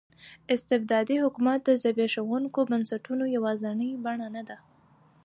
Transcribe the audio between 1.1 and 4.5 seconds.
حکومت د زبېښونکو بنسټونو یوازینۍ بڼه نه